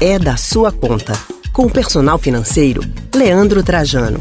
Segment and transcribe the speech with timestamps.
[0.00, 1.12] é da sua conta.
[1.52, 2.80] Com o personal financeiro,
[3.14, 4.18] Leandro Trajano.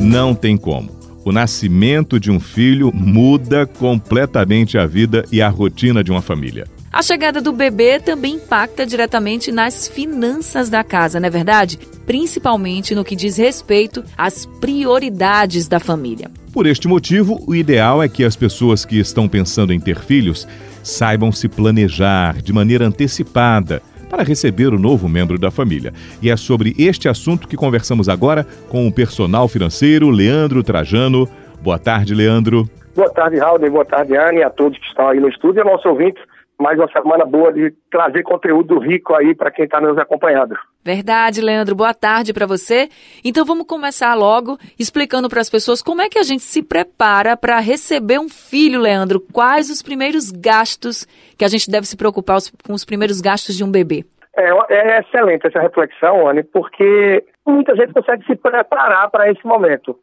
[0.00, 0.96] Não tem como.
[1.24, 6.66] O nascimento de um filho muda completamente a vida e a rotina de uma família.
[6.90, 11.78] A chegada do bebê também impacta diretamente nas finanças da casa, não é verdade?
[12.06, 16.30] Principalmente no que diz respeito às prioridades da família.
[16.50, 20.48] Por este motivo, o ideal é que as pessoas que estão pensando em ter filhos
[20.82, 25.92] saibam se planejar de maneira antecipada para receber o novo membro da família.
[26.22, 31.28] E é sobre este assunto que conversamos agora com o personal financeiro Leandro Trajano.
[31.60, 32.66] Boa tarde, Leandro.
[32.96, 33.58] Boa tarde, Raul.
[33.70, 36.18] Boa tarde, Anne, e a todos que estão aí no estúdio e ao nosso ouvinte
[36.58, 40.56] mais uma semana boa de trazer conteúdo rico aí para quem está nos acompanhando.
[40.84, 41.74] Verdade, Leandro.
[41.74, 42.88] Boa tarde para você.
[43.24, 47.36] Então vamos começar logo explicando para as pessoas como é que a gente se prepara
[47.36, 49.20] para receber um filho, Leandro.
[49.32, 51.06] Quais os primeiros gastos
[51.38, 54.04] que a gente deve se preocupar com os primeiros gastos de um bebê?
[54.36, 59.98] É, é excelente essa reflexão, Anne, porque muita gente consegue se preparar para esse momento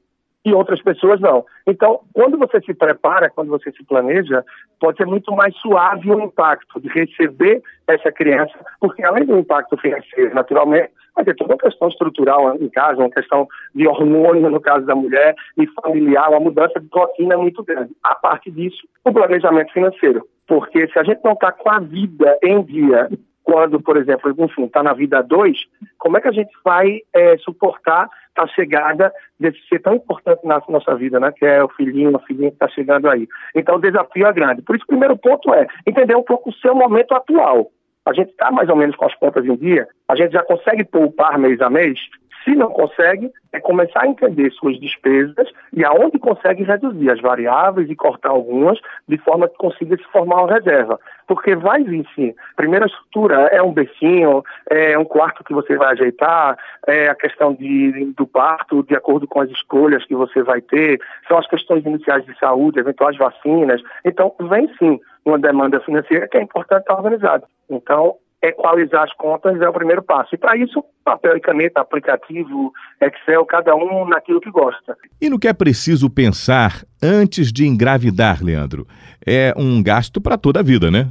[0.46, 1.44] e outras pessoas não.
[1.66, 4.44] Então, quando você se prepara, quando você se planeja,
[4.80, 9.76] pode ser muito mais suave o impacto de receber essa criança, porque além do impacto
[9.78, 14.60] financeiro, naturalmente, vai ter toda uma questão estrutural em casa, uma questão de hormônio no
[14.60, 17.94] caso da mulher, e familiar, uma mudança de rotina muito grande.
[18.04, 20.28] A parte disso, o planejamento financeiro.
[20.48, 23.09] Porque se a gente não está com a vida em dia,
[23.46, 25.56] quando, por exemplo, enfim, está na vida 2,
[26.00, 30.62] como é que a gente vai é, suportar a chegada desse ser tão importante na
[30.68, 31.32] nossa vida, né?
[31.32, 33.28] Que é o filhinho, a filhinha que está chegando aí.
[33.56, 34.62] Então o desafio é grande.
[34.64, 37.72] Por isso, o primeiro ponto é entender um pouco o seu momento atual.
[38.06, 40.84] A gente está mais ou menos com as contas em dia, a gente já consegue
[40.84, 42.00] poupar mês a mês,
[42.46, 47.90] se não consegue, é começar a entender suas despesas e aonde consegue reduzir as variáveis
[47.90, 51.00] e cortar algumas, de forma que consiga se formar uma reserva.
[51.28, 52.36] Porque vai vir sim.
[52.56, 56.56] Primeira estrutura é um becinho, é um quarto que você vai ajeitar,
[56.88, 61.02] é a questão de, do parto, de acordo com as escolhas que você vai ter,
[61.28, 63.81] são as questões iniciais de saúde, eventuais vacinas.
[64.06, 67.48] Então, vem sim uma demanda financeira que é importante estar organizada.
[67.68, 70.35] Então, equalizar as contas é o primeiro passo.
[70.35, 74.96] E para isso, papel e caneta, aplicativo, Excel, cada um naquilo que gosta.
[75.22, 78.85] E no que é preciso pensar antes de engravidar, Leandro?
[79.25, 81.09] É um gasto para toda a vida, né?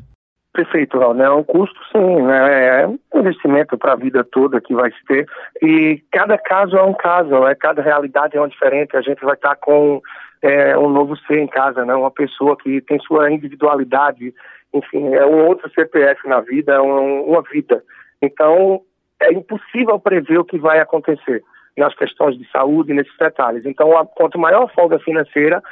[0.55, 1.21] Perfeito, Raul.
[1.21, 2.83] É um custo, sim, né?
[2.83, 5.27] É um investimento para a vida toda que vai se ter.
[5.61, 7.57] E cada caso é um caso, né?
[7.57, 8.97] cada realidade é uma diferente.
[8.97, 10.01] A gente vai estar com
[10.41, 11.93] é, um novo ser em casa, né?
[11.93, 14.33] uma pessoa que tem sua individualidade,
[14.75, 17.83] enfim, é um outro CPF na vida, é um, uma vida.
[18.21, 18.83] Então,
[19.23, 21.43] é impossível prever o que vai acontecer
[21.77, 23.65] nas questões de saúde, nesses detalhes.
[23.65, 25.63] Então, quanto maior a folga financeira,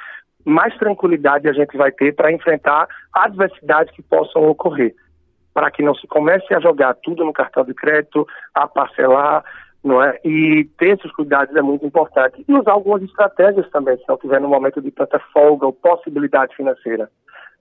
[0.44, 4.94] mais tranquilidade a gente vai ter para enfrentar adversidades que possam ocorrer,
[5.52, 9.44] para que não se comece a jogar tudo no cartão de crédito, a parcelar,
[9.82, 10.18] não é?
[10.24, 12.44] E ter esses cuidados é muito importante.
[12.46, 16.54] E usar algumas estratégias também, se não tiver no momento de tanta folga ou possibilidade
[16.54, 17.10] financeira.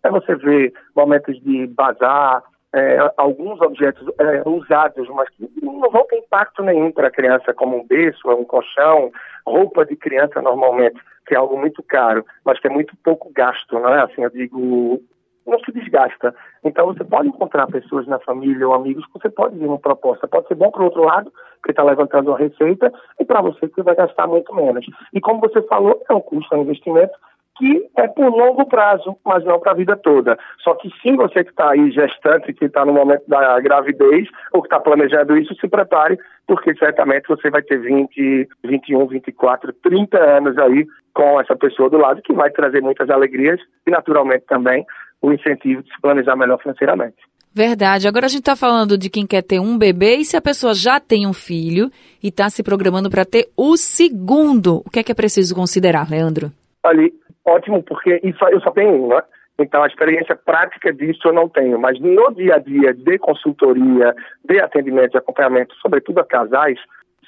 [0.03, 6.05] É você ver momentos de bazar, é, alguns objetos é, usados, mas que não vão
[6.05, 9.11] ter impacto nenhum para a criança, como um berço, um colchão,
[9.45, 13.77] roupa de criança normalmente, que é algo muito caro, mas que é muito pouco gasto,
[13.77, 14.01] não é?
[14.01, 15.01] Assim, eu digo,
[15.45, 16.33] não se desgasta.
[16.63, 20.27] Então você pode encontrar pessoas na família ou amigos que você pode vir uma proposta.
[20.27, 21.31] Pode ser bom para o outro lado,
[21.63, 24.85] que está levantando uma receita, e para você que vai gastar muito menos.
[25.13, 27.13] E como você falou, é um custo, é um investimento,
[27.61, 30.35] que é por longo prazo, mas não para a vida toda.
[30.63, 34.63] Só que sim, você que está aí gestante, que está no momento da gravidez, ou
[34.63, 36.17] que está planejando isso, se prepare,
[36.47, 41.99] porque certamente você vai ter 20, 21, 24, 30 anos aí com essa pessoa do
[41.99, 44.83] lado, que vai trazer muitas alegrias e, naturalmente, também
[45.21, 47.17] o incentivo de se planejar melhor financeiramente.
[47.53, 48.07] Verdade.
[48.07, 50.73] Agora a gente está falando de quem quer ter um bebê e se a pessoa
[50.73, 51.91] já tem um filho
[52.23, 56.09] e está se programando para ter o segundo, o que é que é preciso considerar,
[56.09, 56.51] Leandro?
[56.83, 57.13] Ali,
[57.45, 59.21] ótimo, porque isso eu só tenho um, né?
[59.59, 64.15] Então, a experiência prática disso eu não tenho, mas no dia a dia de consultoria,
[64.43, 66.79] de atendimento, de acompanhamento, sobretudo a casais,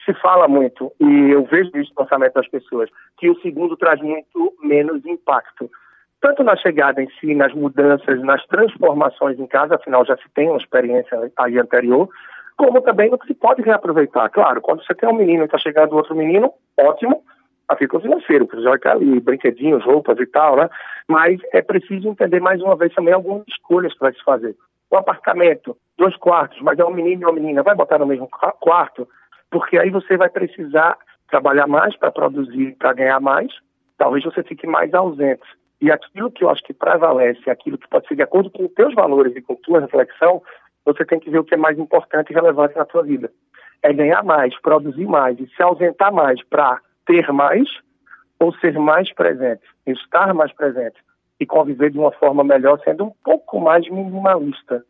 [0.05, 4.01] se fala muito, e eu vejo isso no pensamento das pessoas, que o segundo traz
[4.01, 5.69] muito menos impacto.
[6.19, 10.49] Tanto na chegada em si, nas mudanças, nas transformações em casa, afinal já se tem
[10.49, 12.09] uma experiência aí anterior,
[12.57, 14.29] como também no que se pode reaproveitar.
[14.29, 17.23] Claro, quando você tem um menino e está chegando outro menino, ótimo,
[17.69, 20.69] o financeiro, que vai estar ali, brinquedinhos, roupas e tal, né?
[21.07, 24.55] Mas é preciso entender mais uma vez também algumas escolhas que vai se fazer.
[24.91, 28.29] Um apartamento, dois quartos, mas é um menino e uma menina, vai botar no mesmo
[28.59, 29.07] quarto,
[29.49, 30.97] porque aí você vai precisar
[31.29, 33.51] trabalhar mais para produzir, para ganhar mais,
[33.97, 35.41] talvez você fique mais ausente.
[35.81, 38.73] E aquilo que eu acho que prevalece, aquilo que pode ser de acordo com os
[38.73, 40.41] teus valores e com tua reflexão,
[40.85, 43.31] você tem que ver o que é mais importante e relevante na sua vida.
[43.81, 47.67] É ganhar mais, produzir mais e se ausentar mais para ter mais
[48.39, 50.97] ou ser mais presente, estar mais presente
[51.39, 54.83] e conviver de uma forma melhor, sendo um pouco mais minimalista.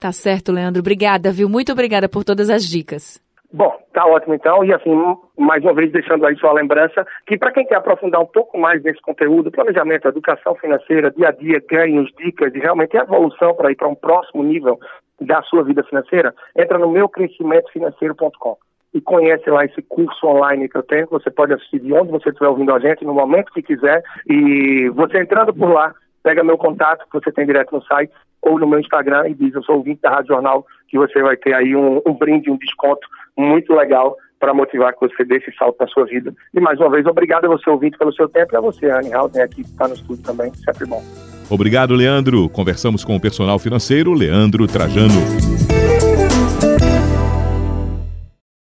[0.00, 0.80] Tá certo, Leandro.
[0.80, 1.48] Obrigada, viu?
[1.48, 3.22] Muito obrigada por todas as dicas.
[3.52, 4.64] Bom, tá ótimo então.
[4.64, 4.90] E assim,
[5.38, 8.82] mais uma vez deixando aí sua lembrança que para quem quer aprofundar um pouco mais
[8.82, 13.76] nesse conteúdo, planejamento, educação financeira, dia a dia, ganhos, dicas e realmente evolução para ir
[13.76, 14.78] para um próximo nível
[15.20, 18.56] da sua vida financeira, entra no meucrescimentofinanceiro.com
[18.94, 21.08] e conhece lá esse curso online que eu tenho.
[21.10, 24.02] Você pode assistir de onde você estiver ouvindo a gente, no momento que quiser.
[24.28, 25.92] E você entrando por lá,
[26.22, 29.52] pega meu contato que você tem direto no site ou no meu Instagram e diz,
[29.54, 32.56] eu sou ouvinte da Rádio Jornal, que você vai ter aí um, um brinde, um
[32.56, 33.06] desconto
[33.36, 36.32] muito legal para motivar que você dê esse salto na sua vida.
[36.52, 39.12] E mais uma vez, obrigado a você ouvinte pelo seu tempo e a você, Anne
[39.12, 41.02] Halden, aqui que está no estúdio também, sempre bom.
[41.50, 42.48] Obrigado, Leandro.
[42.48, 45.53] Conversamos com o personal financeiro Leandro Trajano.